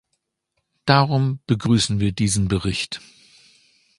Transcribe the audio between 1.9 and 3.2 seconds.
wir diesen Bericht.